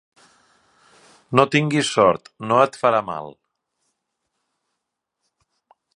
No 1.39 1.45
tinguis 1.57 1.91
sort, 1.99 2.31
no 2.53 2.57
et 2.63 2.79
farà 2.85 3.03
mal. 3.11 3.31